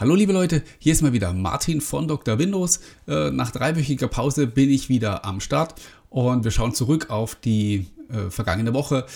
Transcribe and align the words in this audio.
Hallo 0.00 0.14
liebe 0.14 0.32
Leute, 0.32 0.62
hier 0.78 0.92
ist 0.92 1.02
mal 1.02 1.12
wieder 1.12 1.32
Martin 1.32 1.80
von 1.80 2.06
Dr. 2.06 2.38
Windows. 2.38 2.78
Äh, 3.08 3.32
nach 3.32 3.50
dreiwöchiger 3.50 4.06
Pause 4.06 4.46
bin 4.46 4.70
ich 4.70 4.88
wieder 4.88 5.24
am 5.24 5.40
Start 5.40 5.74
und 6.08 6.44
wir 6.44 6.52
schauen 6.52 6.72
zurück 6.72 7.10
auf 7.10 7.34
die 7.34 7.86
äh, 8.08 8.30
vergangene 8.30 8.74
Woche. 8.74 9.06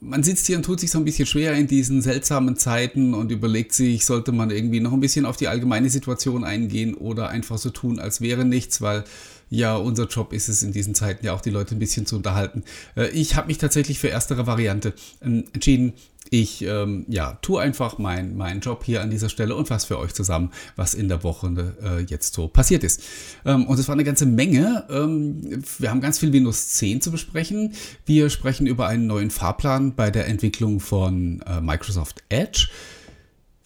Man 0.00 0.24
sitzt 0.24 0.48
hier 0.48 0.56
und 0.56 0.64
tut 0.64 0.80
sich 0.80 0.90
so 0.90 0.98
ein 0.98 1.04
bisschen 1.04 1.26
schwer 1.26 1.52
in 1.54 1.68
diesen 1.68 2.02
seltsamen 2.02 2.56
Zeiten 2.56 3.14
und 3.14 3.30
überlegt 3.30 3.72
sich, 3.72 4.04
sollte 4.04 4.32
man 4.32 4.50
irgendwie 4.50 4.80
noch 4.80 4.92
ein 4.92 4.98
bisschen 4.98 5.26
auf 5.26 5.36
die 5.36 5.46
allgemeine 5.46 5.90
Situation 5.90 6.42
eingehen 6.42 6.94
oder 6.94 7.28
einfach 7.28 7.58
so 7.58 7.70
tun, 7.70 8.00
als 8.00 8.20
wäre 8.20 8.44
nichts, 8.44 8.80
weil 8.80 9.04
ja, 9.48 9.76
unser 9.76 10.08
Job 10.08 10.32
ist 10.32 10.48
es 10.48 10.64
in 10.64 10.72
diesen 10.72 10.96
Zeiten 10.96 11.24
ja 11.24 11.34
auch 11.34 11.40
die 11.40 11.50
Leute 11.50 11.76
ein 11.76 11.78
bisschen 11.78 12.04
zu 12.04 12.16
unterhalten. 12.16 12.64
Äh, 12.96 13.10
ich 13.10 13.36
habe 13.36 13.46
mich 13.46 13.58
tatsächlich 13.58 14.00
für 14.00 14.08
erstere 14.08 14.48
Variante 14.48 14.92
ähm, 15.22 15.44
entschieden. 15.52 15.92
Ich 16.30 16.62
ähm, 16.62 17.04
ja, 17.08 17.38
tue 17.42 17.60
einfach 17.60 17.98
meinen 17.98 18.36
mein 18.36 18.60
Job 18.60 18.84
hier 18.84 19.02
an 19.02 19.10
dieser 19.10 19.28
Stelle 19.28 19.56
und 19.56 19.66
fasse 19.66 19.88
für 19.88 19.98
euch 19.98 20.14
zusammen, 20.14 20.52
was 20.76 20.94
in 20.94 21.08
der 21.08 21.24
Woche 21.24 21.74
äh, 21.82 22.02
jetzt 22.02 22.34
so 22.34 22.46
passiert 22.46 22.84
ist. 22.84 23.02
Ähm, 23.44 23.66
und 23.66 23.78
es 23.78 23.88
war 23.88 23.94
eine 23.94 24.04
ganze 24.04 24.26
Menge. 24.26 24.86
Ähm, 24.88 25.62
wir 25.78 25.90
haben 25.90 26.00
ganz 26.00 26.20
viel 26.20 26.32
Windows 26.32 26.68
10 26.68 27.00
zu 27.00 27.10
besprechen. 27.10 27.74
Wir 28.06 28.30
sprechen 28.30 28.66
über 28.66 28.86
einen 28.86 29.08
neuen 29.08 29.30
Fahrplan 29.30 29.94
bei 29.96 30.10
der 30.10 30.28
Entwicklung 30.28 30.78
von 30.78 31.42
äh, 31.42 31.60
Microsoft 31.60 32.22
Edge. 32.28 32.68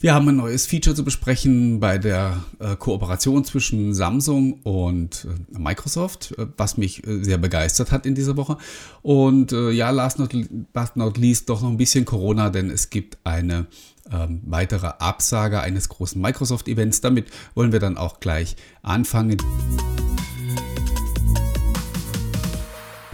Wir 0.04 0.12
haben 0.12 0.28
ein 0.28 0.36
neues 0.36 0.66
Feature 0.66 0.94
zu 0.94 1.02
besprechen 1.02 1.80
bei 1.80 1.96
der 1.96 2.44
äh, 2.58 2.76
Kooperation 2.76 3.42
zwischen 3.42 3.94
Samsung 3.94 4.60
und 4.62 5.26
äh, 5.26 5.58
Microsoft, 5.58 6.34
äh, 6.36 6.46
was 6.58 6.76
mich 6.76 7.06
äh, 7.06 7.24
sehr 7.24 7.38
begeistert 7.38 7.90
hat 7.90 8.04
in 8.04 8.14
dieser 8.14 8.36
Woche. 8.36 8.58
Und 9.00 9.52
äh, 9.52 9.70
ja, 9.70 9.88
last 9.88 10.18
not, 10.18 10.36
last 10.74 10.96
not 10.96 11.16
least 11.16 11.48
doch 11.48 11.62
noch 11.62 11.70
ein 11.70 11.78
bisschen 11.78 12.04
Corona, 12.04 12.50
denn 12.50 12.68
es 12.68 12.90
gibt 12.90 13.16
eine 13.24 13.66
ähm, 14.12 14.42
weitere 14.44 14.88
Absage 14.88 15.62
eines 15.62 15.88
großen 15.88 16.20
Microsoft-Events. 16.20 17.00
Damit 17.00 17.28
wollen 17.54 17.72
wir 17.72 17.80
dann 17.80 17.96
auch 17.96 18.20
gleich 18.20 18.56
anfangen. 18.82 19.38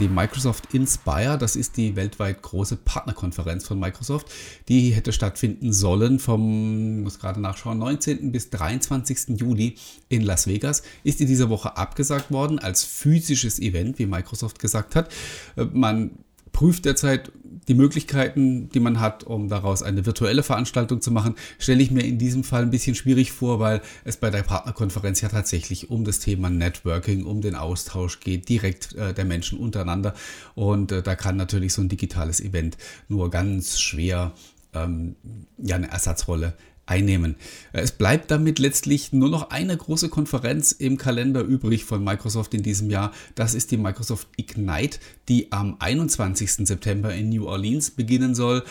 Die 0.00 0.08
Microsoft 0.08 0.72
Inspire, 0.74 1.36
das 1.38 1.56
ist 1.56 1.76
die 1.76 1.94
weltweit 1.94 2.42
große 2.42 2.76
Partnerkonferenz 2.76 3.66
von 3.66 3.78
Microsoft, 3.78 4.26
die 4.68 4.90
hätte 4.90 5.12
stattfinden 5.12 5.72
sollen 5.72 6.18
vom, 6.18 7.02
muss 7.02 7.18
gerade 7.18 7.40
nachschauen, 7.40 7.78
19. 7.78 8.32
bis 8.32 8.50
23. 8.50 9.38
Juli 9.38 9.76
in 10.08 10.22
Las 10.22 10.46
Vegas, 10.46 10.82
ist 11.04 11.20
in 11.20 11.26
dieser 11.26 11.50
Woche 11.50 11.76
abgesagt 11.76 12.30
worden 12.30 12.58
als 12.58 12.82
physisches 12.82 13.60
Event, 13.60 13.98
wie 13.98 14.06
Microsoft 14.06 14.58
gesagt 14.58 14.96
hat. 14.96 15.12
Äh, 15.56 15.66
man 15.72 16.12
prüft 16.52 16.84
derzeit 16.84 17.32
die 17.68 17.74
Möglichkeiten, 17.74 18.68
die 18.70 18.80
man 18.80 19.00
hat, 19.00 19.24
um 19.24 19.48
daraus 19.48 19.82
eine 19.82 20.04
virtuelle 20.06 20.42
Veranstaltung 20.42 21.00
zu 21.00 21.10
machen, 21.10 21.36
stelle 21.58 21.82
ich 21.82 21.90
mir 21.90 22.04
in 22.04 22.18
diesem 22.18 22.42
Fall 22.42 22.62
ein 22.62 22.70
bisschen 22.70 22.94
schwierig 22.94 23.32
vor, 23.32 23.60
weil 23.60 23.80
es 24.04 24.16
bei 24.16 24.30
der 24.30 24.42
Partnerkonferenz 24.42 25.20
ja 25.20 25.28
tatsächlich 25.28 25.90
um 25.90 26.04
das 26.04 26.18
Thema 26.18 26.50
Networking, 26.50 27.24
um 27.24 27.40
den 27.40 27.54
Austausch 27.54 28.20
geht, 28.20 28.48
direkt 28.48 28.94
äh, 28.94 29.14
der 29.14 29.24
Menschen 29.24 29.58
untereinander. 29.58 30.14
Und 30.54 30.90
äh, 30.92 31.02
da 31.02 31.14
kann 31.14 31.36
natürlich 31.36 31.72
so 31.72 31.82
ein 31.82 31.88
digitales 31.88 32.40
Event 32.40 32.76
nur 33.08 33.30
ganz 33.30 33.78
schwer 33.78 34.32
ähm, 34.72 35.16
ja, 35.58 35.76
eine 35.76 35.90
Ersatzrolle 35.90 36.54
einnehmen. 36.90 37.36
Es 37.72 37.92
bleibt 37.92 38.30
damit 38.30 38.58
letztlich 38.58 39.12
nur 39.12 39.30
noch 39.30 39.50
eine 39.50 39.76
große 39.76 40.08
Konferenz 40.08 40.72
im 40.72 40.98
Kalender 40.98 41.40
übrig 41.42 41.84
von 41.84 42.02
Microsoft 42.04 42.52
in 42.52 42.62
diesem 42.62 42.90
Jahr. 42.90 43.12
Das 43.36 43.54
ist 43.54 43.70
die 43.70 43.76
Microsoft 43.76 44.28
Ignite, 44.36 44.98
die 45.28 45.52
am 45.52 45.76
21. 45.78 46.66
September 46.66 47.14
in 47.14 47.30
New 47.30 47.46
Orleans 47.46 47.92
beginnen 47.92 48.34
soll. 48.34 48.64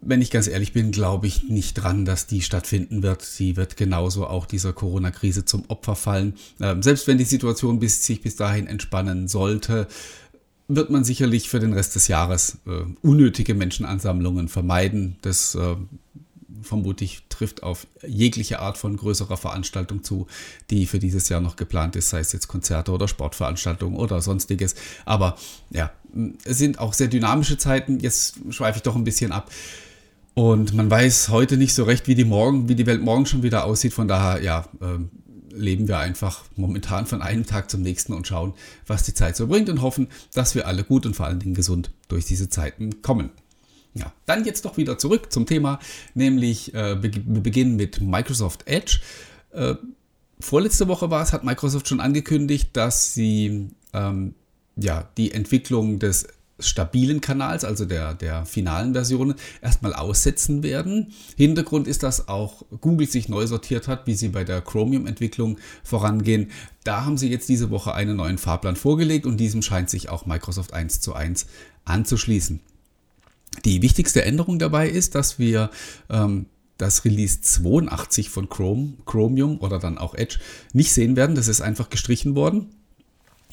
Wenn 0.00 0.20
ich 0.20 0.30
ganz 0.30 0.48
ehrlich 0.48 0.72
bin, 0.72 0.92
glaube 0.92 1.26
ich 1.26 1.44
nicht 1.44 1.74
dran, 1.74 2.04
dass 2.04 2.26
die 2.26 2.42
stattfinden 2.42 3.02
wird. 3.02 3.22
Sie 3.22 3.56
wird 3.56 3.76
genauso 3.76 4.26
auch 4.26 4.46
dieser 4.46 4.72
Corona-Krise 4.72 5.44
zum 5.44 5.64
Opfer 5.68 5.96
fallen. 5.96 6.34
Ähm, 6.60 6.82
selbst 6.82 7.06
wenn 7.06 7.18
die 7.18 7.24
Situation 7.24 7.78
bis, 7.78 8.04
sich 8.04 8.20
bis 8.20 8.36
dahin 8.36 8.66
entspannen 8.66 9.28
sollte, 9.28 9.88
wird 10.68 10.90
man 10.90 11.04
sicherlich 11.04 11.48
für 11.48 11.60
den 11.60 11.72
Rest 11.72 11.94
des 11.94 12.08
Jahres 12.08 12.58
äh, 12.66 12.84
unnötige 13.02 13.54
Menschenansammlungen 13.54 14.48
vermeiden. 14.48 15.16
Das 15.22 15.54
äh, 15.54 15.76
vermutlich 16.64 17.22
trifft 17.28 17.62
auf 17.62 17.86
jegliche 18.06 18.60
Art 18.60 18.78
von 18.78 18.96
größerer 18.96 19.36
Veranstaltung 19.36 20.02
zu, 20.02 20.26
die 20.70 20.86
für 20.86 20.98
dieses 20.98 21.28
Jahr 21.28 21.40
noch 21.40 21.56
geplant 21.56 21.96
ist, 21.96 22.10
sei 22.10 22.20
es 22.20 22.32
jetzt 22.32 22.48
Konzerte 22.48 22.92
oder 22.92 23.08
Sportveranstaltungen 23.08 23.98
oder 23.98 24.20
sonstiges. 24.20 24.74
Aber 25.04 25.36
ja, 25.70 25.92
es 26.44 26.58
sind 26.58 26.78
auch 26.78 26.92
sehr 26.92 27.08
dynamische 27.08 27.58
Zeiten. 27.58 28.00
Jetzt 28.00 28.36
schweife 28.50 28.78
ich 28.78 28.82
doch 28.82 28.96
ein 28.96 29.04
bisschen 29.04 29.32
ab. 29.32 29.50
Und 30.34 30.74
man 30.74 30.90
weiß 30.90 31.28
heute 31.28 31.56
nicht 31.56 31.74
so 31.74 31.84
recht, 31.84 32.08
wie 32.08 32.16
die, 32.16 32.24
morgen, 32.24 32.68
wie 32.68 32.74
die 32.74 32.86
Welt 32.86 33.02
morgen 33.02 33.26
schon 33.26 33.42
wieder 33.42 33.64
aussieht. 33.64 33.94
Von 33.94 34.08
daher, 34.08 34.42
ja, 34.42 34.66
äh, 34.80 34.98
leben 35.54 35.88
wir 35.88 35.98
einfach 35.98 36.44
momentan 36.56 37.06
von 37.06 37.22
einem 37.22 37.46
Tag 37.46 37.70
zum 37.70 37.82
nächsten 37.82 38.12
und 38.12 38.26
schauen, 38.26 38.54
was 38.86 39.04
die 39.04 39.14
Zeit 39.14 39.36
so 39.36 39.46
bringt 39.46 39.68
und 39.68 39.82
hoffen, 39.82 40.08
dass 40.34 40.54
wir 40.54 40.66
alle 40.66 40.84
gut 40.84 41.06
und 41.06 41.14
vor 41.14 41.26
allen 41.26 41.38
Dingen 41.38 41.54
gesund 41.54 41.92
durch 42.08 42.24
diese 42.24 42.48
Zeiten 42.48 43.02
kommen. 43.02 43.30
Ja, 43.94 44.12
dann 44.26 44.44
jetzt 44.44 44.64
doch 44.64 44.76
wieder 44.76 44.98
zurück 44.98 45.32
zum 45.32 45.46
Thema, 45.46 45.78
nämlich 46.14 46.74
äh, 46.74 47.00
wir 47.00 47.10
beginnen 47.40 47.76
mit 47.76 48.00
Microsoft 48.00 48.66
Edge. 48.66 49.00
Äh, 49.52 49.76
vorletzte 50.40 50.88
Woche 50.88 51.10
war 51.10 51.22
es, 51.22 51.32
hat 51.32 51.44
Microsoft 51.44 51.88
schon 51.88 52.00
angekündigt, 52.00 52.70
dass 52.72 53.14
sie 53.14 53.70
ähm, 53.92 54.34
ja, 54.76 55.08
die 55.16 55.32
Entwicklung 55.32 56.00
des 56.00 56.26
stabilen 56.60 57.20
Kanals, 57.20 57.64
also 57.64 57.84
der, 57.84 58.14
der 58.14 58.46
finalen 58.46 58.92
Versionen, 58.92 59.34
erstmal 59.60 59.92
aussetzen 59.92 60.62
werden. 60.62 61.12
Hintergrund 61.36 61.88
ist, 61.88 62.02
dass 62.02 62.28
auch 62.28 62.64
Google 62.80 63.08
sich 63.08 63.28
neu 63.28 63.46
sortiert 63.46 63.88
hat, 63.88 64.06
wie 64.06 64.14
sie 64.14 64.28
bei 64.28 64.44
der 64.44 64.60
Chromium-Entwicklung 64.60 65.58
vorangehen. 65.82 66.50
Da 66.84 67.04
haben 67.04 67.18
sie 67.18 67.28
jetzt 67.28 67.48
diese 67.48 67.70
Woche 67.70 67.94
einen 67.94 68.16
neuen 68.16 68.38
Fahrplan 68.38 68.76
vorgelegt 68.76 69.26
und 69.26 69.38
diesem 69.38 69.62
scheint 69.62 69.90
sich 69.90 70.08
auch 70.08 70.26
Microsoft 70.26 70.72
1 70.72 71.00
zu 71.00 71.14
1 71.14 71.46
anzuschließen. 71.84 72.60
Die 73.64 73.82
wichtigste 73.82 74.24
Änderung 74.24 74.58
dabei 74.58 74.88
ist, 74.88 75.14
dass 75.14 75.38
wir 75.38 75.70
ähm, 76.10 76.46
das 76.78 77.04
Release 77.04 77.40
82 77.40 78.30
von 78.30 78.48
Chrome, 78.48 78.94
Chromium 79.06 79.58
oder 79.60 79.78
dann 79.78 79.98
auch 79.98 80.14
Edge 80.14 80.38
nicht 80.72 80.92
sehen 80.92 81.16
werden. 81.16 81.36
Das 81.36 81.48
ist 81.48 81.60
einfach 81.60 81.90
gestrichen 81.90 82.34
worden. 82.34 82.70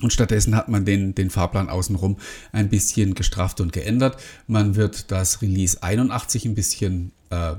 Und 0.01 0.11
stattdessen 0.11 0.55
hat 0.55 0.67
man 0.67 0.85
den, 0.85 1.13
den 1.13 1.29
Fahrplan 1.29 1.69
außenrum 1.69 2.17
ein 2.51 2.69
bisschen 2.69 3.13
gestrafft 3.13 3.61
und 3.61 3.71
geändert. 3.71 4.17
Man 4.47 4.75
wird 4.75 5.11
das 5.11 5.41
Release 5.41 5.81
81 5.83 6.45
ein 6.45 6.55
bisschen 6.55 7.11
äh, 7.29 7.53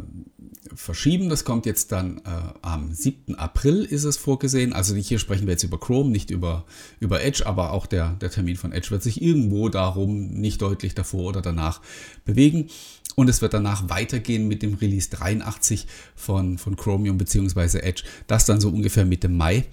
verschieben. 0.74 1.28
Das 1.28 1.44
kommt 1.44 1.66
jetzt 1.66 1.92
dann 1.92 2.18
äh, 2.18 2.30
am 2.62 2.92
7. 2.92 3.34
April 3.34 3.84
ist 3.84 4.04
es 4.04 4.16
vorgesehen. 4.16 4.72
Also 4.72 4.94
hier 4.94 5.18
sprechen 5.18 5.46
wir 5.46 5.52
jetzt 5.52 5.64
über 5.64 5.78
Chrome, 5.78 6.10
nicht 6.10 6.30
über, 6.30 6.64
über 7.00 7.22
Edge, 7.22 7.46
aber 7.46 7.72
auch 7.72 7.86
der, 7.86 8.14
der 8.20 8.30
Termin 8.30 8.56
von 8.56 8.72
Edge 8.72 8.90
wird 8.90 9.02
sich 9.02 9.22
irgendwo 9.22 9.68
darum 9.68 10.28
nicht 10.28 10.62
deutlich 10.62 10.94
davor 10.94 11.30
oder 11.30 11.42
danach 11.42 11.80
bewegen. 12.24 12.68
Und 13.14 13.28
es 13.28 13.42
wird 13.42 13.52
danach 13.52 13.90
weitergehen 13.90 14.48
mit 14.48 14.62
dem 14.62 14.74
Release 14.74 15.10
83 15.10 15.86
von, 16.14 16.58
von 16.58 16.76
Chromium 16.76 17.18
bzw. 17.18 17.78
Edge, 17.78 18.04
das 18.26 18.46
dann 18.46 18.60
so 18.60 18.68
ungefähr 18.70 19.04
Mitte 19.04 19.28
Mai 19.28 19.66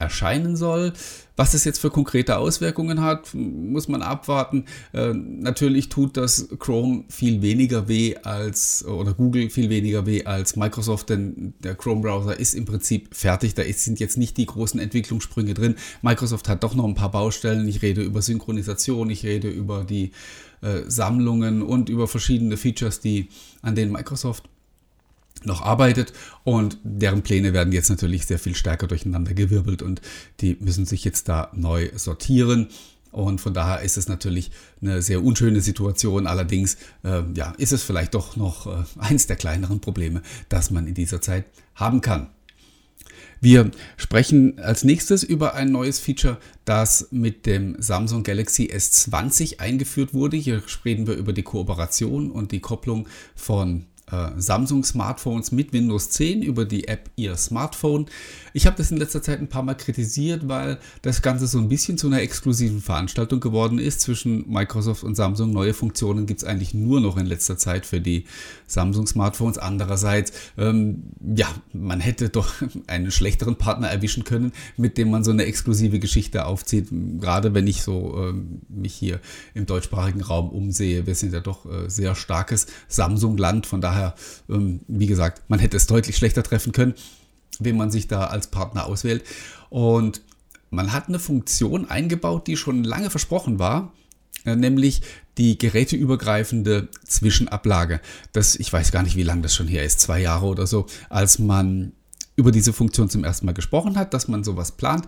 erscheinen 0.00 0.56
soll. 0.56 0.92
Was 1.36 1.52
das 1.52 1.64
jetzt 1.64 1.78
für 1.78 1.90
konkrete 1.90 2.36
Auswirkungen 2.36 3.00
hat, 3.00 3.34
muss 3.34 3.88
man 3.88 4.02
abwarten. 4.02 4.66
Äh, 4.92 5.14
natürlich 5.14 5.88
tut 5.88 6.16
das 6.16 6.48
Chrome 6.58 7.04
viel 7.08 7.40
weniger 7.40 7.88
weh 7.88 8.16
als, 8.16 8.84
oder 8.84 9.14
Google 9.14 9.48
viel 9.48 9.70
weniger 9.70 10.04
weh 10.04 10.24
als 10.24 10.56
Microsoft, 10.56 11.08
denn 11.08 11.54
der 11.60 11.76
Chrome-Browser 11.76 12.38
ist 12.38 12.54
im 12.54 12.66
Prinzip 12.66 13.14
fertig. 13.14 13.54
Da 13.54 13.62
sind 13.64 14.00
jetzt 14.00 14.18
nicht 14.18 14.36
die 14.36 14.46
großen 14.46 14.78
Entwicklungssprünge 14.78 15.54
drin. 15.54 15.76
Microsoft 16.02 16.48
hat 16.48 16.62
doch 16.62 16.74
noch 16.74 16.84
ein 16.84 16.94
paar 16.94 17.10
Baustellen. 17.10 17.66
Ich 17.68 17.80
rede 17.80 18.02
über 18.02 18.20
Synchronisation, 18.20 19.08
ich 19.08 19.24
rede 19.24 19.48
über 19.48 19.84
die 19.84 20.10
äh, 20.60 20.82
Sammlungen 20.88 21.62
und 21.62 21.88
über 21.88 22.06
verschiedene 22.06 22.58
Features, 22.58 23.00
die 23.00 23.28
an 23.62 23.74
denen 23.74 23.92
Microsoft 23.92 24.44
noch 25.44 25.62
arbeitet 25.62 26.12
und 26.44 26.78
deren 26.82 27.22
Pläne 27.22 27.52
werden 27.52 27.72
jetzt 27.72 27.90
natürlich 27.90 28.26
sehr 28.26 28.38
viel 28.38 28.54
stärker 28.54 28.86
durcheinander 28.86 29.34
gewirbelt 29.34 29.82
und 29.82 30.00
die 30.40 30.56
müssen 30.60 30.86
sich 30.86 31.04
jetzt 31.04 31.28
da 31.28 31.50
neu 31.54 31.90
sortieren. 31.96 32.68
Und 33.12 33.40
von 33.40 33.52
daher 33.52 33.80
ist 33.80 33.96
es 33.96 34.08
natürlich 34.08 34.52
eine 34.80 35.02
sehr 35.02 35.24
unschöne 35.24 35.60
Situation. 35.60 36.28
Allerdings 36.28 36.76
äh, 37.02 37.22
ja, 37.34 37.52
ist 37.58 37.72
es 37.72 37.82
vielleicht 37.82 38.14
doch 38.14 38.36
noch 38.36 38.66
äh, 38.66 38.84
eins 38.98 39.26
der 39.26 39.34
kleineren 39.34 39.80
Probleme, 39.80 40.22
das 40.48 40.70
man 40.70 40.86
in 40.86 40.94
dieser 40.94 41.20
Zeit 41.20 41.46
haben 41.74 42.02
kann. 42.02 42.28
Wir 43.42 43.70
sprechen 43.96 44.58
als 44.58 44.84
nächstes 44.84 45.22
über 45.22 45.54
ein 45.54 45.72
neues 45.72 45.98
Feature, 45.98 46.36
das 46.66 47.08
mit 47.10 47.46
dem 47.46 47.74
Samsung 47.80 48.22
Galaxy 48.22 48.70
S20 48.70 49.60
eingeführt 49.60 50.12
wurde. 50.12 50.36
Hier 50.36 50.62
reden 50.84 51.06
wir 51.06 51.14
über 51.14 51.32
die 51.32 51.42
Kooperation 51.42 52.30
und 52.30 52.52
die 52.52 52.60
Kopplung 52.60 53.08
von 53.34 53.86
Samsung-Smartphones 54.36 55.52
mit 55.52 55.72
Windows 55.72 56.10
10 56.10 56.42
über 56.42 56.64
die 56.64 56.88
App 56.88 57.10
Ihr 57.16 57.36
Smartphone. 57.36 58.06
Ich 58.52 58.66
habe 58.66 58.76
das 58.76 58.90
in 58.90 58.96
letzter 58.96 59.22
Zeit 59.22 59.40
ein 59.40 59.48
paar 59.48 59.62
Mal 59.62 59.74
kritisiert, 59.74 60.48
weil 60.48 60.78
das 61.02 61.22
Ganze 61.22 61.46
so 61.46 61.58
ein 61.58 61.68
bisschen 61.68 61.98
zu 61.98 62.08
einer 62.08 62.20
exklusiven 62.20 62.80
Veranstaltung 62.80 63.40
geworden 63.40 63.78
ist 63.78 64.00
zwischen 64.00 64.50
Microsoft 64.50 65.04
und 65.04 65.14
Samsung. 65.14 65.52
Neue 65.52 65.74
Funktionen 65.74 66.26
gibt 66.26 66.42
es 66.42 66.48
eigentlich 66.48 66.74
nur 66.74 67.00
noch 67.00 67.16
in 67.16 67.26
letzter 67.26 67.56
Zeit 67.56 67.86
für 67.86 68.00
die 68.00 68.24
Samsung-Smartphones. 68.66 69.58
Andererseits, 69.58 70.32
ähm, 70.58 71.04
ja, 71.34 71.48
man 71.72 72.00
hätte 72.00 72.28
doch 72.28 72.52
einen 72.86 73.10
schlechteren 73.10 73.56
Partner 73.56 73.88
erwischen 73.88 74.24
können, 74.24 74.52
mit 74.76 74.98
dem 74.98 75.10
man 75.10 75.24
so 75.24 75.30
eine 75.30 75.44
exklusive 75.44 75.98
Geschichte 75.98 76.46
aufzieht. 76.46 76.88
Gerade 77.20 77.54
wenn 77.54 77.66
ich 77.66 77.82
so 77.82 78.16
ähm, 78.18 78.62
mich 78.68 78.94
hier 78.94 79.20
im 79.54 79.66
deutschsprachigen 79.66 80.22
Raum 80.22 80.50
umsehe. 80.50 81.06
Wir 81.06 81.14
sind 81.14 81.32
ja 81.32 81.40
doch 81.40 81.66
äh, 81.66 81.88
sehr 81.88 82.14
starkes 82.14 82.66
Samsung-Land. 82.88 83.66
Von 83.66 83.80
daher, 83.80 83.99
ähm, 84.48 84.80
wie 84.88 85.06
gesagt, 85.06 85.42
man 85.48 85.58
hätte 85.58 85.76
es 85.76 85.86
deutlich 85.86 86.16
schlechter 86.16 86.42
treffen 86.42 86.72
können 86.72 86.94
wen 87.60 87.76
man 87.76 87.90
sich 87.90 88.08
da 88.08 88.24
als 88.24 88.48
Partner 88.48 88.86
auswählt. 88.86 89.24
Und 89.68 90.22
man 90.70 90.92
hat 90.92 91.08
eine 91.08 91.18
Funktion 91.18 91.88
eingebaut, 91.88 92.46
die 92.46 92.56
schon 92.56 92.82
lange 92.84 93.10
versprochen 93.10 93.58
war, 93.58 93.92
äh, 94.44 94.56
nämlich 94.56 95.02
die 95.38 95.58
geräteübergreifende 95.58 96.88
Zwischenablage. 97.04 98.00
Das, 98.32 98.56
ich 98.56 98.72
weiß 98.72 98.92
gar 98.92 99.02
nicht, 99.02 99.16
wie 99.16 99.22
lange 99.22 99.42
das 99.42 99.54
schon 99.54 99.68
her 99.68 99.84
ist, 99.84 100.00
zwei 100.00 100.20
Jahre 100.20 100.46
oder 100.46 100.66
so, 100.66 100.86
als 101.08 101.38
man 101.38 101.92
über 102.36 102.52
diese 102.52 102.72
Funktion 102.72 103.10
zum 103.10 103.24
ersten 103.24 103.46
Mal 103.46 103.52
gesprochen 103.52 103.96
hat, 103.96 104.14
dass 104.14 104.28
man 104.28 104.44
sowas 104.44 104.72
plant. 104.72 105.06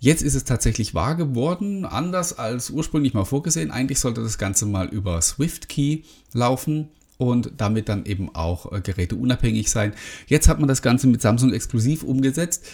Jetzt 0.00 0.22
ist 0.22 0.34
es 0.34 0.42
tatsächlich 0.42 0.94
wahr 0.94 1.14
geworden, 1.14 1.84
anders 1.84 2.36
als 2.36 2.70
ursprünglich 2.70 3.14
mal 3.14 3.24
vorgesehen. 3.24 3.70
Eigentlich 3.70 4.00
sollte 4.00 4.20
das 4.20 4.36
Ganze 4.36 4.66
mal 4.66 4.88
über 4.88 5.20
SwiftKey 5.22 6.04
laufen 6.32 6.88
und 7.28 7.52
damit 7.56 7.88
dann 7.88 8.04
eben 8.04 8.34
auch 8.34 8.72
äh, 8.72 8.80
geräteunabhängig 8.80 9.70
sein. 9.70 9.94
Jetzt 10.26 10.48
hat 10.48 10.58
man 10.58 10.68
das 10.68 10.82
Ganze 10.82 11.06
mit 11.06 11.22
Samsung 11.22 11.52
exklusiv 11.52 12.02
umgesetzt. 12.02 12.64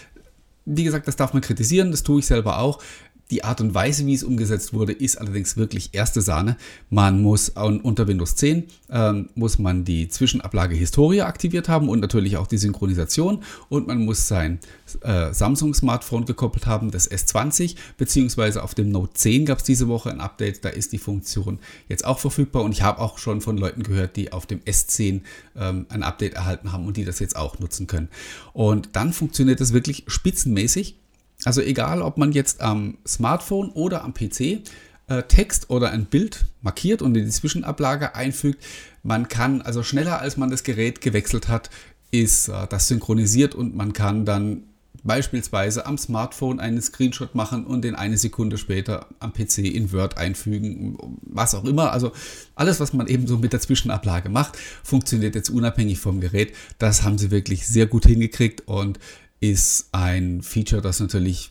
Wie 0.65 0.85
gesagt, 0.85 1.09
das 1.09 1.17
darf 1.17 1.33
man 1.33 1.41
kritisieren, 1.41 1.91
das 1.91 2.03
tue 2.03 2.21
ich 2.21 2.27
selber 2.27 2.59
auch. 2.59 2.83
Die 3.31 3.45
Art 3.45 3.61
und 3.61 3.75
Weise, 3.75 4.07
wie 4.07 4.15
es 4.15 4.25
umgesetzt 4.25 4.73
wurde, 4.73 4.93
ist 4.93 5.21
allerdings 5.21 5.57
wirklich 5.57 5.91
erste 5.93 6.23
Sahne. 6.23 6.57
Man 6.89 7.21
muss 7.21 7.51
unter 7.51 8.09
Windows 8.09 8.37
10 8.37 8.65
ähm, 8.91 9.29
muss 9.35 9.59
man 9.59 9.85
die 9.85 10.09
Zwischenablage 10.09 10.75
Historie 10.75 11.21
aktiviert 11.21 11.69
haben 11.69 11.89
und 11.91 12.01
natürlich 12.01 12.39
auch 12.39 12.47
die 12.47 12.57
Synchronisation 12.57 13.43
und 13.69 13.87
man 13.87 14.05
muss 14.05 14.29
sein 14.29 14.61
äh, 15.03 15.33
Samsung 15.35 15.75
Smartphone 15.75 16.25
gekoppelt 16.25 16.67
haben, 16.67 16.91
das 16.91 17.11
S20, 17.11 17.77
beziehungsweise 17.99 18.63
auf 18.63 18.75
dem 18.75 18.91
Note 18.91 19.13
10 19.13 19.45
gab 19.45 19.59
es 19.59 19.65
diese 19.65 19.89
Woche 19.89 20.11
ein 20.11 20.21
Update, 20.21 20.65
da 20.65 20.71
ist 20.71 20.93
die 20.93 20.99
Funktion 20.99 21.59
jetzt 21.89 22.07
auch 22.07 22.19
verfügbar 22.19 22.65
und 22.65 22.73
ich 22.73 22.83
habe 22.83 23.01
auch 23.01 23.19
schon 23.19 23.43
von 23.43 23.59
Leuten 23.59 23.83
gehört, 23.83 24.17
die 24.17 24.33
auf 24.33 24.47
dem 24.47 24.61
S10 24.61 25.21
ähm, 25.57 25.87
ein 25.91 26.03
Update 26.03 26.35
erhalten 26.35 26.73
haben 26.73 26.87
und 26.87 26.97
die 26.97 27.05
das 27.05 27.19
jetzt 27.19 27.37
auch 27.37 27.59
nutzen 27.59 27.87
können. 27.87 28.09
Und 28.55 28.91
dann 28.95 29.13
funktioniert 29.13 29.61
das 29.61 29.73
wirklich 29.73 30.05
spitzenmäßig. 30.07 30.97
Also 31.45 31.61
egal, 31.61 32.03
ob 32.03 32.19
man 32.19 32.33
jetzt 32.33 32.61
am 32.61 32.99
Smartphone 33.07 33.71
oder 33.71 34.03
am 34.05 34.13
PC 34.13 34.63
äh, 35.09 35.23
Text 35.29 35.71
oder 35.71 35.91
ein 35.91 36.07
Bild 36.07 36.47
markiert 36.63 37.01
und 37.01 37.17
in 37.17 37.25
die 37.25 37.31
Zwischenablage 37.31 38.15
einfügt, 38.15 38.65
man 39.03 39.29
kann 39.29 39.63
also 39.63 39.83
schneller 39.83 40.21
als 40.21 40.37
man 40.37 40.51
das 40.51 40.65
Gerät 40.65 41.01
gewechselt 41.01 41.49
hat, 41.49 41.71
ist 42.11 42.49
äh, 42.49 42.67
das 42.69 42.89
synchronisiert 42.89 43.55
und 43.55 43.77
man 43.77 43.93
kann 43.93 44.25
dann 44.25 44.65
beispielsweise 45.05 45.87
am 45.87 45.97
Smartphone 45.97 46.61
einen 46.61 46.83
Screenshot 46.83 47.35
machen 47.35 47.67
und 47.67 47.83
den 47.83 47.95
eine 47.95 48.19
Sekunde 48.19 48.59
später 48.59 49.07
am 49.21 49.33
PC 49.33 49.59
in 49.59 49.93
Word 49.93 50.19
einfügen, 50.19 50.99
was 51.23 51.55
auch 51.55 51.65
immer. 51.65 51.93
Also 51.93 52.13
alles, 52.57 52.81
was 52.81 52.93
man 52.93 53.07
eben 53.07 53.27
so 53.27 53.39
mit 53.39 53.53
der 53.53 53.61
Zwischenablage 53.61 54.29
macht, 54.29 54.59
funktioniert 54.83 55.35
jetzt 55.35 55.51
unabhängig 55.51 56.01
vom 56.01 56.21
Gerät. 56.21 56.55
Das 56.79 57.05
haben 57.05 57.17
sie 57.17 57.31
wirklich 57.31 57.67
sehr 57.67 57.87
gut 57.87 58.07
hingekriegt 58.07 58.67
und 58.67 58.99
ist 59.41 59.89
ein 59.93 60.43
Feature, 60.43 60.83
das 60.83 61.01
natürlich 61.01 61.51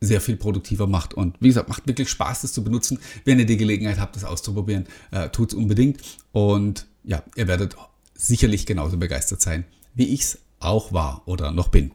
sehr 0.00 0.20
viel 0.20 0.36
produktiver 0.36 0.86
macht. 0.86 1.14
Und 1.14 1.36
wie 1.40 1.48
gesagt, 1.48 1.68
macht 1.68 1.86
wirklich 1.86 2.08
Spaß, 2.10 2.42
das 2.42 2.52
zu 2.52 2.62
benutzen. 2.62 2.98
Wenn 3.24 3.38
ihr 3.38 3.46
die 3.46 3.56
Gelegenheit 3.56 3.98
habt, 3.98 4.16
das 4.16 4.24
auszuprobieren, 4.24 4.86
äh, 5.10 5.28
tut 5.30 5.52
es 5.52 5.54
unbedingt. 5.54 6.00
Und 6.32 6.86
ja, 7.04 7.22
ihr 7.34 7.48
werdet 7.48 7.76
sicherlich 8.14 8.66
genauso 8.66 8.96
begeistert 8.96 9.40
sein, 9.40 9.64
wie 9.94 10.06
ich 10.12 10.22
es 10.22 10.38
auch 10.58 10.92
war 10.92 11.22
oder 11.26 11.52
noch 11.52 11.68
bin. 11.68 11.92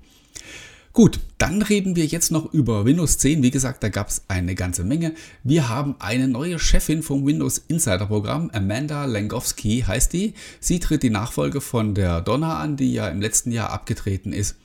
Gut, 0.93 1.21
dann 1.37 1.61
reden 1.61 1.95
wir 1.95 2.05
jetzt 2.05 2.31
noch 2.31 2.53
über 2.53 2.83
Windows 2.83 3.17
10. 3.17 3.41
Wie 3.43 3.51
gesagt, 3.51 3.81
da 3.81 3.87
gab 3.87 4.09
es 4.09 4.23
eine 4.27 4.55
ganze 4.55 4.83
Menge. 4.83 5.13
Wir 5.41 5.69
haben 5.69 5.95
eine 5.99 6.27
neue 6.27 6.59
Chefin 6.59 7.01
vom 7.01 7.25
Windows 7.25 7.59
Insider 7.69 8.07
Programm, 8.07 8.49
Amanda 8.53 9.05
Langowski 9.05 9.85
heißt 9.87 10.11
die. 10.11 10.33
Sie 10.59 10.81
tritt 10.81 11.03
die 11.03 11.09
Nachfolge 11.09 11.61
von 11.61 11.95
der 11.95 12.19
Donna 12.19 12.59
an, 12.59 12.75
die 12.75 12.91
ja 12.91 13.07
im 13.07 13.21
letzten 13.21 13.53
Jahr 13.53 13.69
abgetreten 13.69 14.33
ist. 14.33 14.57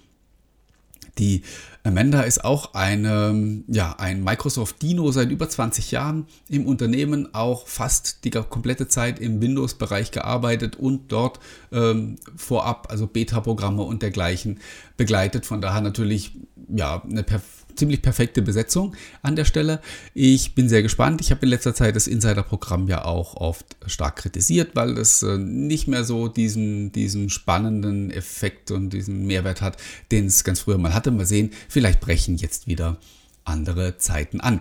Die 1.19 1.43
Amanda 1.87 2.23
ist 2.23 2.45
auch 2.45 2.75
eine, 2.75 3.63
ja, 3.69 3.95
ein 3.99 4.23
Microsoft 4.23 4.83
Dino 4.83 5.11
seit 5.13 5.31
über 5.31 5.49
20 5.49 5.91
Jahren 5.91 6.27
im 6.49 6.67
Unternehmen, 6.67 7.35
auch 7.35 7.67
fast 7.67 8.25
die 8.25 8.31
komplette 8.31 8.89
Zeit 8.89 9.19
im 9.19 9.41
Windows-Bereich 9.41 10.11
gearbeitet 10.11 10.77
und 10.77 11.13
dort 11.13 11.41
ähm, 11.73 12.17
vorab, 12.37 12.89
also 12.91 13.07
Beta-Programme 13.07 13.83
und 13.83 14.03
dergleichen 14.03 14.61
begleitet. 14.97 15.47
Von 15.47 15.61
daher 15.61 15.81
natürlich 15.81 16.33
ja, 16.69 17.03
eine 17.03 17.23
perfekte 17.23 17.56
ziemlich 17.77 18.03
perfekte 18.03 18.43
Besetzung 18.43 18.95
an 19.23 19.37
der 19.37 19.45
Stelle. 19.45 19.81
Ich 20.15 20.55
bin 20.55 20.69
sehr 20.69 20.83
gespannt. 20.83 21.21
Ich 21.21 21.31
habe 21.31 21.43
in 21.43 21.49
letzter 21.49 21.75
Zeit 21.75 21.97
das 21.97 22.07
Insider-Programm 22.07 22.89
ja 22.89 23.05
auch 23.05 23.35
oft 23.35 23.77
stark 23.87 24.17
kritisiert, 24.17 24.71
weil 24.75 24.99
es 24.99 25.23
äh, 25.23 25.39
nicht 25.39 25.89
mehr 25.89 26.05
so 26.05 26.29
diesen, 26.29 26.93
diesen 26.93 27.31
spannenden 27.31 28.11
Effekt 28.11 28.71
und 28.71 28.91
diesen 28.91 29.27
Mehrwert 29.27 29.61
hat, 29.61 29.77
den 30.11 30.27
es 30.27 30.45
ganz 30.45 30.61
früher 30.61 30.79
mal 30.79 30.95
hatte. 30.95 31.11
Mal 31.11 31.27
sehen, 31.27 31.51
vielleicht 31.69 32.01
brechen 32.01 32.37
jetzt 32.37 32.67
wieder 32.67 32.99
andere 33.45 33.99
Zeiten 33.99 34.41
an. 34.41 34.61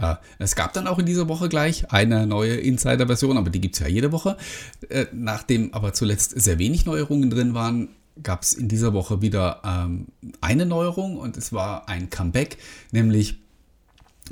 Äh, 0.00 0.16
es 0.38 0.56
gab 0.56 0.72
dann 0.72 0.86
auch 0.86 0.98
in 0.98 1.06
dieser 1.06 1.28
Woche 1.28 1.48
gleich 1.48 1.90
eine 1.90 2.26
neue 2.26 2.56
Insider-Version, 2.56 3.36
aber 3.36 3.50
die 3.50 3.60
gibt 3.60 3.74
es 3.74 3.80
ja 3.80 3.88
jede 3.88 4.12
Woche. 4.12 4.36
Äh, 4.88 5.06
nachdem 5.12 5.72
aber 5.74 5.92
zuletzt 5.92 6.40
sehr 6.40 6.58
wenig 6.58 6.86
Neuerungen 6.86 7.30
drin 7.30 7.54
waren, 7.54 7.88
gab 8.22 8.42
es 8.42 8.52
in 8.52 8.68
dieser 8.68 8.92
Woche 8.92 9.22
wieder 9.22 9.60
ähm, 9.64 10.06
eine 10.40 10.66
Neuerung 10.66 11.16
und 11.18 11.36
es 11.36 11.52
war 11.52 11.88
ein 11.88 12.10
Comeback, 12.10 12.58
nämlich 12.92 13.38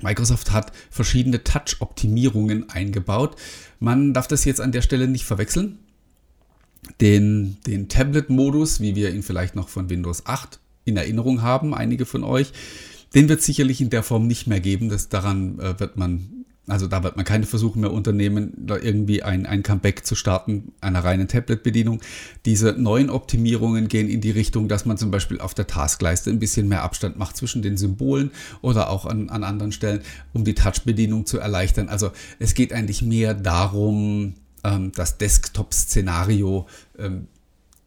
Microsoft 0.03 0.51
hat 0.51 0.73
verschiedene 0.91 1.45
Touch-Optimierungen 1.45 2.69
eingebaut. 2.69 3.37
Man 3.79 4.13
darf 4.13 4.27
das 4.27 4.45
jetzt 4.45 4.61
an 4.61 4.73
der 4.73 4.83
Stelle 4.83 5.09
nicht 5.09 5.25
verwechseln. 5.25 5.79
Den, 7.01 7.57
den 7.67 7.89
Tablet-Modus, 7.89 8.81
wie 8.81 8.95
wir 8.95 9.15
ihn 9.15 9.23
vielleicht 9.23 9.55
noch 9.55 9.69
von 9.69 9.89
Windows 9.89 10.27
8 10.27 10.59
in 10.85 10.97
Erinnerung 10.97 11.43
haben, 11.43 11.75
einige 11.75 12.05
von 12.05 12.25
euch, 12.25 12.53
den 13.15 13.29
wird 13.29 13.41
es 13.41 13.47
sicherlich 13.47 13.81
in 13.81 13.91
der 13.91 14.03
Form 14.03 14.27
nicht 14.27 14.47
mehr 14.47 14.61
geben. 14.61 14.89
Das, 14.89 15.09
daran 15.09 15.59
äh, 15.61 15.79
wird 15.79 15.97
man 15.97 16.44
also 16.67 16.87
da 16.87 17.03
wird 17.03 17.17
man 17.17 17.27
keine 17.27 17.45
Versuche 17.45 17.79
mehr 17.79 17.93
unternehmen, 17.93 18.53
da 18.57 18.79
irgendwie 18.79 19.23
ein, 19.23 19.45
ein 19.45 19.63
Comeback 19.63 20.07
zu 20.07 20.15
starten, 20.15 20.73
einer 20.81 21.05
reinen 21.05 21.29
Tablet-Bedienung. 21.29 22.01
Diese 22.47 22.73
neuen 22.73 23.11
Optimierungen 23.11 23.89
gehen 23.89 24.09
in 24.09 24.23
die 24.23 24.31
Richtung, 24.31 24.67
dass 24.69 24.87
man 24.87 24.97
zum 24.97 25.11
Beispiel 25.11 25.41
auf 25.41 25.53
der 25.53 25.67
Taskleiste 25.67 26.31
ein 26.31 26.39
bisschen 26.39 26.67
mehr 26.67 26.83
Abstand 26.83 27.19
macht 27.19 27.37
zwischen 27.37 27.61
den 27.61 27.77
Symbolen 27.77 28.31
oder 28.63 28.89
auch 28.89 29.05
an, 29.05 29.29
an 29.29 29.45
anderen 29.45 29.73
Stellen, 29.73 30.01
um 30.33 30.45
die 30.45 30.55
Touch-Bedienung 30.55 31.27
zu 31.27 31.39
erleichtern. 31.39 31.91
Also 31.91 32.13
es 32.39 32.55
geht 32.55 32.73
eigentlich 32.73 33.03
mehr 33.03 33.35
darum, 33.35 34.35
ähm, 34.65 34.93
das 34.95 35.19
Desktop-Szenario 35.19 36.67
ähm, 36.99 37.29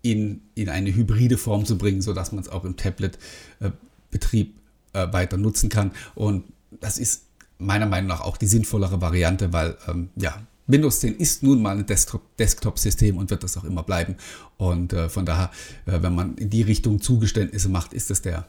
in, 0.03 0.41
in 0.53 0.69
eine 0.69 0.93
hybride 0.93 1.37
Form 1.37 1.65
zu 1.65 1.79
bringen, 1.79 2.01
sodass 2.01 2.31
man 2.31 2.43
es 2.43 2.49
auch 2.49 2.63
im 2.63 2.77
Tablet-Betrieb 2.77 4.55
äh, 4.93 5.07
weiter 5.11 5.37
nutzen 5.37 5.69
kann. 5.69 5.91
Und 6.13 6.43
das 6.79 6.99
ist 6.99 7.26
meiner 7.59 7.85
Meinung 7.85 8.09
nach 8.09 8.21
auch 8.21 8.37
die 8.37 8.47
sinnvollere 8.47 9.01
Variante, 9.01 9.53
weil 9.53 9.77
ähm, 9.87 10.09
ja, 10.15 10.41
Windows 10.67 10.99
10 10.99 11.15
ist 11.15 11.43
nun 11.43 11.61
mal 11.61 11.77
ein 11.77 11.85
Desktop-System 11.85 13.17
und 13.17 13.29
wird 13.29 13.43
das 13.43 13.57
auch 13.57 13.63
immer 13.63 13.83
bleiben. 13.83 14.15
Und 14.57 14.93
äh, 14.93 15.09
von 15.09 15.25
daher, 15.25 15.49
äh, 15.85 16.01
wenn 16.01 16.13
man 16.13 16.35
in 16.35 16.49
die 16.49 16.61
Richtung 16.61 17.01
Zugeständnisse 17.01 17.69
macht, 17.69 17.93
ist 17.93 18.09
das 18.09 18.21
der, 18.21 18.45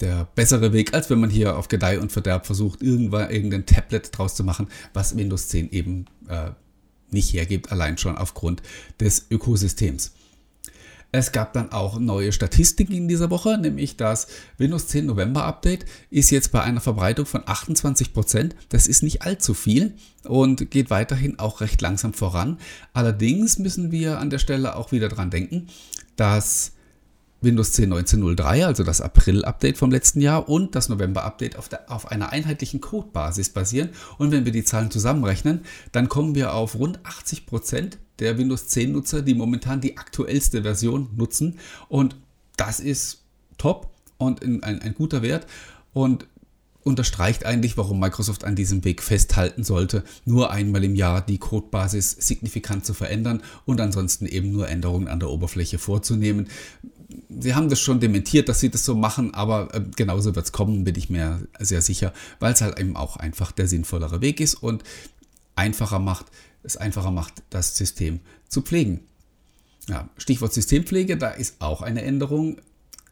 der 0.00 0.28
bessere 0.34 0.72
Weg, 0.72 0.94
als 0.94 1.10
wenn 1.10 1.20
man 1.20 1.30
hier 1.30 1.58
auf 1.58 1.68
Gedeih 1.68 2.00
und 2.00 2.12
Verderb 2.12 2.46
versucht, 2.46 2.82
irgendwann 2.82 3.30
irgendein 3.30 3.66
Tablet 3.66 4.16
draus 4.16 4.36
zu 4.36 4.44
machen, 4.44 4.68
was 4.94 5.16
Windows 5.16 5.48
10 5.48 5.70
eben 5.72 6.06
äh, 6.28 6.50
nicht 7.10 7.32
hergibt, 7.32 7.72
allein 7.72 7.98
schon 7.98 8.16
aufgrund 8.16 8.62
des 9.00 9.26
Ökosystems. 9.30 10.12
Es 11.12 11.32
gab 11.32 11.52
dann 11.52 11.72
auch 11.72 11.98
neue 11.98 12.32
Statistiken 12.32 12.92
in 12.92 13.08
dieser 13.08 13.30
Woche, 13.30 13.56
nämlich 13.58 13.96
das 13.96 14.26
Windows 14.58 14.88
10 14.88 15.06
November 15.06 15.44
Update 15.44 15.86
ist 16.10 16.30
jetzt 16.30 16.52
bei 16.52 16.62
einer 16.62 16.80
Verbreitung 16.80 17.26
von 17.26 17.42
28%. 17.42 18.50
Das 18.68 18.86
ist 18.86 19.02
nicht 19.02 19.22
allzu 19.22 19.54
viel 19.54 19.94
und 20.24 20.70
geht 20.70 20.90
weiterhin 20.90 21.38
auch 21.38 21.60
recht 21.60 21.80
langsam 21.80 22.12
voran. 22.12 22.58
Allerdings 22.92 23.58
müssen 23.58 23.90
wir 23.90 24.18
an 24.18 24.30
der 24.30 24.38
Stelle 24.38 24.76
auch 24.76 24.92
wieder 24.92 25.08
dran 25.08 25.30
denken, 25.30 25.68
dass 26.16 26.72
Windows 27.46 27.72
10 27.72 27.92
19.03, 27.94 28.66
also 28.66 28.84
das 28.84 29.00
April-Update 29.00 29.78
vom 29.78 29.90
letzten 29.90 30.20
Jahr 30.20 30.48
und 30.48 30.74
das 30.74 30.90
November-Update 30.90 31.56
auf, 31.56 31.70
auf 31.86 32.10
einer 32.10 32.32
einheitlichen 32.32 32.82
Codebasis 32.82 33.48
basieren. 33.48 33.90
Und 34.18 34.32
wenn 34.32 34.44
wir 34.44 34.52
die 34.52 34.64
Zahlen 34.64 34.90
zusammenrechnen, 34.90 35.60
dann 35.92 36.10
kommen 36.10 36.34
wir 36.34 36.52
auf 36.52 36.74
rund 36.74 36.98
80% 37.00 37.92
der 38.18 38.36
Windows 38.36 38.68
10 38.68 38.92
Nutzer, 38.92 39.22
die 39.22 39.34
momentan 39.34 39.80
die 39.80 39.96
aktuellste 39.96 40.62
Version 40.62 41.08
nutzen. 41.16 41.58
Und 41.88 42.16
das 42.58 42.80
ist 42.80 43.22
top 43.56 43.88
und 44.18 44.42
ein, 44.42 44.62
ein 44.62 44.94
guter 44.94 45.22
Wert. 45.22 45.46
Und 45.94 46.26
unterstreicht 46.86 47.44
eigentlich, 47.44 47.76
warum 47.76 47.98
Microsoft 47.98 48.44
an 48.44 48.54
diesem 48.54 48.84
Weg 48.84 49.02
festhalten 49.02 49.64
sollte, 49.64 50.04
nur 50.24 50.52
einmal 50.52 50.84
im 50.84 50.94
Jahr 50.94 51.20
die 51.20 51.38
Codebasis 51.38 52.12
signifikant 52.12 52.86
zu 52.86 52.94
verändern 52.94 53.42
und 53.64 53.80
ansonsten 53.80 54.24
eben 54.24 54.52
nur 54.52 54.68
Änderungen 54.68 55.08
an 55.08 55.18
der 55.18 55.30
Oberfläche 55.30 55.78
vorzunehmen. 55.78 56.46
Sie 57.28 57.54
haben 57.54 57.68
das 57.68 57.80
schon 57.80 58.00
dementiert, 58.00 58.48
dass 58.48 58.60
sie 58.60 58.70
das 58.70 58.84
so 58.84 58.94
machen, 58.94 59.34
aber 59.34 59.74
äh, 59.74 59.80
genauso 59.94 60.34
wird 60.34 60.46
es 60.46 60.52
kommen, 60.52 60.84
bin 60.84 60.96
ich 60.96 61.10
mir 61.10 61.46
sehr 61.58 61.82
sicher, 61.82 62.12
weil 62.40 62.52
es 62.52 62.60
halt 62.60 62.78
eben 62.80 62.96
auch 62.96 63.16
einfach 63.16 63.52
der 63.52 63.68
sinnvollere 63.68 64.20
Weg 64.20 64.40
ist 64.40 64.54
und 64.54 64.82
einfacher 65.54 65.98
macht, 65.98 66.26
es 66.62 66.76
einfacher 66.76 67.10
macht, 67.10 67.42
das 67.50 67.76
System 67.76 68.20
zu 68.48 68.62
pflegen. 68.62 69.00
Ja, 69.88 70.08
Stichwort 70.16 70.52
Systempflege, 70.52 71.16
da 71.16 71.30
ist 71.30 71.56
auch 71.60 71.82
eine 71.82 72.02
Änderung 72.02 72.58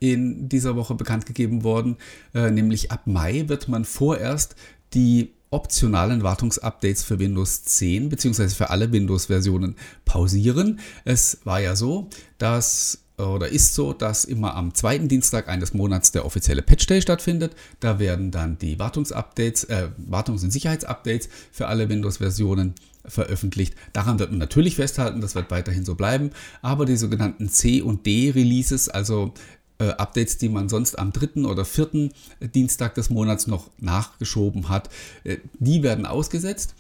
in 0.01 0.49
dieser 0.49 0.75
Woche 0.75 0.95
bekannt 0.95 1.25
gegeben 1.25 1.63
worden, 1.63 1.97
äh, 2.35 2.51
nämlich 2.51 2.91
ab 2.91 3.07
Mai 3.07 3.45
wird 3.47 3.69
man 3.69 3.85
vorerst 3.85 4.57
die 4.93 5.33
optionalen 5.51 6.25
Wartungsupdates 6.25 7.05
für 7.05 7.21
Windows 7.21 7.63
10 7.63 8.09
bzw. 8.09 8.49
für 8.49 8.71
alle 8.71 8.91
Windows-Versionen 8.91 9.77
pausieren. 10.05 10.81
Es 11.05 11.39
war 11.45 11.61
ja 11.61 11.77
so, 11.77 12.09
dass 12.39 13.04
oder 13.16 13.49
ist 13.49 13.75
so, 13.75 13.92
dass 13.92 14.25
immer 14.25 14.56
am 14.56 14.75
zweiten 14.75 15.09
Dienstag 15.09 15.49
eines 15.49 15.73
Monats 15.73 16.11
der 16.12 16.25
offizielle 16.25 16.62
Patch 16.62 16.87
Day 16.87 17.00
stattfindet. 17.00 17.54
Da 17.80 17.99
werden 17.99 18.30
dann 18.30 18.59
die 18.59 18.78
Wartungsupdates, 18.78 19.64
äh, 19.64 19.88
Wartungs- 19.99 20.42
und 20.42 20.50
Sicherheitsupdates 20.50 21.28
für 21.52 21.68
alle 21.68 21.88
Windows-Versionen 21.88 22.75
veröffentlicht. 23.06 23.75
Daran 23.92 24.18
wird 24.18 24.30
man 24.30 24.38
natürlich 24.38 24.76
festhalten, 24.76 25.21
das 25.21 25.35
wird 25.35 25.50
weiterhin 25.50 25.85
so 25.85 25.94
bleiben. 25.94 26.30
Aber 26.62 26.87
die 26.87 26.97
sogenannten 26.97 27.49
C- 27.49 27.83
und 27.83 28.06
D-Releases, 28.06 28.88
also 28.88 29.33
äh, 29.78 29.90
Updates, 29.90 30.38
die 30.38 30.49
man 30.49 30.68
sonst 30.68 30.99
am 30.99 31.12
dritten 31.12 31.44
oder 31.44 31.64
vierten 31.64 32.12
Dienstag 32.40 32.94
des 32.94 33.11
Monats 33.11 33.47
noch 33.47 33.71
nachgeschoben 33.78 34.68
hat, 34.68 34.88
äh, 35.25 35.38
die 35.59 35.83
werden 35.83 36.06
ausgesetzt 36.06 36.75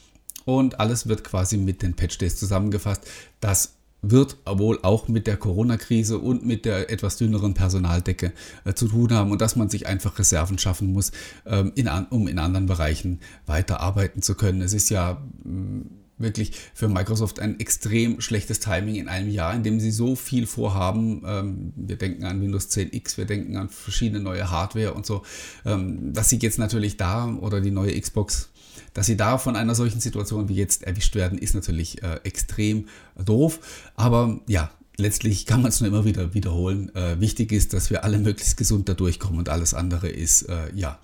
und 0.44 0.80
alles 0.80 1.06
wird 1.08 1.24
quasi 1.24 1.56
mit 1.56 1.82
den 1.82 1.94
Patch 1.94 2.18
Days 2.18 2.36
zusammengefasst. 2.36 3.06
Das 3.40 3.74
wird 4.10 4.36
wohl 4.46 4.78
auch 4.82 5.08
mit 5.08 5.26
der 5.26 5.36
Corona-Krise 5.36 6.18
und 6.18 6.44
mit 6.44 6.64
der 6.64 6.90
etwas 6.90 7.16
dünneren 7.16 7.54
Personaldecke 7.54 8.32
äh, 8.64 8.74
zu 8.74 8.88
tun 8.88 9.12
haben 9.12 9.30
und 9.30 9.40
dass 9.40 9.56
man 9.56 9.68
sich 9.68 9.86
einfach 9.86 10.18
Reserven 10.18 10.58
schaffen 10.58 10.92
muss, 10.92 11.12
ähm, 11.46 11.72
in, 11.74 11.88
um 12.10 12.28
in 12.28 12.38
anderen 12.38 12.66
Bereichen 12.66 13.20
weiterarbeiten 13.46 14.22
zu 14.22 14.34
können. 14.34 14.62
Es 14.62 14.72
ist 14.72 14.90
ja 14.90 15.22
mh, 15.44 15.52
mm, 15.52 15.90
wirklich 16.16 16.52
für 16.74 16.88
Microsoft 16.88 17.40
ein 17.40 17.58
extrem 17.58 18.20
schlechtes 18.20 18.60
Timing 18.60 18.94
in 18.96 19.08
einem 19.08 19.30
Jahr, 19.30 19.54
in 19.54 19.62
dem 19.62 19.80
sie 19.80 19.90
so 19.90 20.14
viel 20.16 20.46
vorhaben. 20.46 21.22
Ähm, 21.26 21.72
wir 21.76 21.96
denken 21.96 22.24
an 22.24 22.40
Windows 22.40 22.68
10X, 22.70 23.16
wir 23.16 23.24
denken 23.24 23.56
an 23.56 23.68
verschiedene 23.68 24.20
neue 24.20 24.50
Hardware 24.50 24.94
und 24.94 25.06
so, 25.06 25.22
ähm, 25.64 26.12
dass 26.12 26.30
sie 26.30 26.38
jetzt 26.38 26.58
natürlich 26.58 26.96
da 26.96 27.26
oder 27.34 27.60
die 27.60 27.72
neue 27.72 27.98
Xbox 28.00 28.50
dass 28.92 29.06
sie 29.06 29.16
da 29.16 29.38
von 29.38 29.56
einer 29.56 29.74
solchen 29.74 30.00
Situation 30.00 30.48
wie 30.48 30.54
jetzt 30.54 30.84
erwischt 30.84 31.14
werden, 31.14 31.38
ist 31.38 31.54
natürlich 31.54 32.02
äh, 32.02 32.20
extrem 32.24 32.88
doof. 33.24 33.60
Aber 33.96 34.40
ja, 34.46 34.70
letztlich 34.96 35.46
kann 35.46 35.62
man 35.62 35.70
es 35.70 35.80
nur 35.80 35.88
immer 35.88 36.04
wieder 36.04 36.34
wiederholen. 36.34 36.94
Äh, 36.94 37.20
wichtig 37.20 37.52
ist, 37.52 37.72
dass 37.72 37.90
wir 37.90 38.04
alle 38.04 38.18
möglichst 38.18 38.56
gesund 38.56 38.88
da 38.88 38.94
durchkommen 38.94 39.38
und 39.38 39.48
alles 39.48 39.74
andere 39.74 40.08
ist 40.08 40.42
äh, 40.42 40.74
ja 40.74 40.98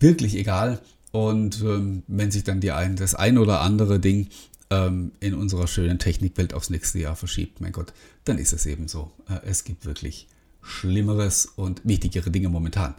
wirklich 0.00 0.34
egal. 0.34 0.80
Und 1.10 1.60
ähm, 1.62 2.02
wenn 2.06 2.30
sich 2.30 2.44
dann 2.44 2.60
die 2.60 2.72
ein, 2.72 2.96
das 2.96 3.14
ein 3.14 3.38
oder 3.38 3.60
andere 3.60 4.00
Ding 4.00 4.28
ähm, 4.70 5.12
in 5.20 5.34
unserer 5.34 5.66
schönen 5.66 5.98
Technikwelt 5.98 6.54
aufs 6.54 6.70
nächste 6.70 6.98
Jahr 6.98 7.16
verschiebt, 7.16 7.60
mein 7.60 7.72
Gott, 7.72 7.92
dann 8.24 8.38
ist 8.38 8.52
es 8.52 8.66
eben 8.66 8.88
so. 8.88 9.12
Äh, 9.28 9.46
es 9.46 9.64
gibt 9.64 9.84
wirklich 9.84 10.28
Schlimmeres 10.62 11.46
und 11.56 11.82
wichtigere 11.84 12.30
Dinge 12.30 12.48
momentan. 12.48 12.94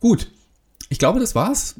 Gut, 0.00 0.30
ich 0.88 0.98
glaube, 0.98 1.20
das 1.20 1.34
war's 1.34 1.76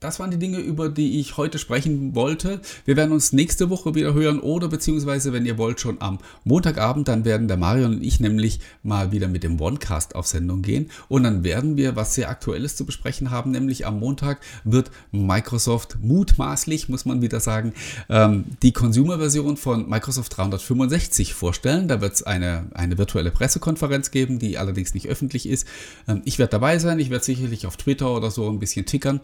das 0.00 0.20
waren 0.20 0.30
die 0.30 0.38
Dinge, 0.38 0.58
über 0.58 0.90
die 0.90 1.20
ich 1.20 1.38
heute 1.38 1.58
sprechen 1.58 2.14
wollte. 2.14 2.60
Wir 2.84 2.96
werden 2.96 3.12
uns 3.12 3.32
nächste 3.32 3.70
Woche 3.70 3.94
wieder 3.94 4.12
hören 4.12 4.40
oder 4.40 4.68
beziehungsweise, 4.68 5.32
wenn 5.32 5.46
ihr 5.46 5.56
wollt, 5.56 5.80
schon 5.80 6.00
am 6.00 6.18
Montagabend. 6.44 7.08
Dann 7.08 7.24
werden 7.24 7.48
der 7.48 7.56
Marion 7.56 7.96
und 7.96 8.02
ich 8.02 8.20
nämlich 8.20 8.60
mal 8.82 9.10
wieder 9.10 9.26
mit 9.26 9.42
dem 9.42 9.58
OneCast 9.58 10.14
auf 10.14 10.26
Sendung 10.26 10.60
gehen. 10.60 10.90
Und 11.08 11.22
dann 11.22 11.44
werden 11.44 11.78
wir 11.78 11.96
was 11.96 12.14
sehr 12.14 12.28
Aktuelles 12.28 12.76
zu 12.76 12.84
besprechen 12.84 13.30
haben. 13.30 13.52
Nämlich 13.52 13.86
am 13.86 13.98
Montag 13.98 14.40
wird 14.64 14.90
Microsoft 15.12 15.96
mutmaßlich, 16.02 16.90
muss 16.90 17.06
man 17.06 17.22
wieder 17.22 17.40
sagen, 17.40 17.72
ähm, 18.10 18.44
die 18.62 18.72
Consumer-Version 18.72 19.56
von 19.56 19.88
Microsoft 19.88 20.36
365 20.36 21.32
vorstellen. 21.32 21.88
Da 21.88 22.02
wird 22.02 22.12
es 22.12 22.22
eine, 22.22 22.66
eine 22.74 22.98
virtuelle 22.98 23.30
Pressekonferenz 23.30 24.10
geben, 24.10 24.38
die 24.38 24.58
allerdings 24.58 24.92
nicht 24.92 25.08
öffentlich 25.08 25.48
ist. 25.48 25.66
Ähm, 26.06 26.20
ich 26.26 26.38
werde 26.38 26.50
dabei 26.50 26.78
sein. 26.78 26.98
Ich 26.98 27.08
werde 27.08 27.24
sicherlich 27.24 27.66
auf 27.66 27.78
Twitter 27.78 28.14
oder 28.14 28.30
so 28.30 28.50
ein 28.50 28.58
bisschen 28.58 28.84
tickern 28.84 29.22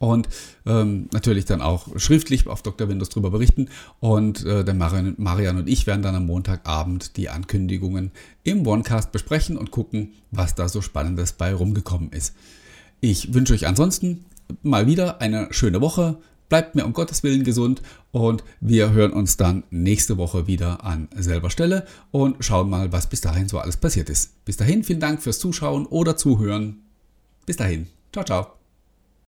und 0.00 0.28
ähm, 0.64 1.08
natürlich 1.12 1.44
dann 1.44 1.60
auch 1.60 1.86
schriftlich 1.98 2.46
auf 2.46 2.62
Dr. 2.62 2.88
Windows 2.88 3.10
darüber 3.10 3.30
berichten. 3.30 3.68
Und 4.00 4.44
äh, 4.46 4.64
der 4.64 4.74
Marian, 4.74 5.14
Marian 5.18 5.58
und 5.58 5.68
ich 5.68 5.86
werden 5.86 6.02
dann 6.02 6.14
am 6.14 6.26
Montagabend 6.26 7.18
die 7.18 7.28
Ankündigungen 7.28 8.10
im 8.42 8.66
OneCast 8.66 9.12
besprechen 9.12 9.58
und 9.58 9.70
gucken, 9.70 10.14
was 10.30 10.54
da 10.54 10.68
so 10.68 10.80
Spannendes 10.80 11.34
bei 11.34 11.52
rumgekommen 11.52 12.12
ist. 12.12 12.34
Ich 13.00 13.34
wünsche 13.34 13.52
euch 13.52 13.66
ansonsten 13.66 14.24
mal 14.62 14.86
wieder 14.86 15.20
eine 15.20 15.48
schöne 15.50 15.82
Woche. 15.82 16.18
Bleibt 16.48 16.74
mir 16.74 16.84
um 16.84 16.94
Gottes 16.94 17.22
Willen 17.22 17.44
gesund 17.44 17.82
und 18.10 18.42
wir 18.60 18.92
hören 18.92 19.12
uns 19.12 19.36
dann 19.36 19.62
nächste 19.70 20.16
Woche 20.16 20.46
wieder 20.46 20.82
an 20.82 21.08
selber 21.14 21.50
Stelle 21.50 21.86
und 22.10 22.42
schauen 22.42 22.70
mal, 22.70 22.90
was 22.90 23.08
bis 23.08 23.20
dahin 23.20 23.48
so 23.48 23.58
alles 23.58 23.76
passiert 23.76 24.08
ist. 24.08 24.44
Bis 24.46 24.56
dahin, 24.56 24.82
vielen 24.82 24.98
Dank 24.98 25.22
fürs 25.22 25.38
Zuschauen 25.38 25.86
oder 25.86 26.16
Zuhören. 26.16 26.78
Bis 27.44 27.58
dahin. 27.58 27.86
Ciao, 28.12 28.24
ciao. 28.24 28.59